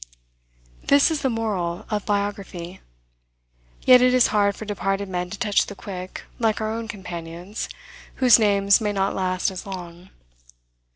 [0.83, 2.81] This is the moral of biography;
[3.83, 7.69] yet it is hard for departed men to touch the quick like our own companions,
[8.15, 10.09] whose names may not last as long.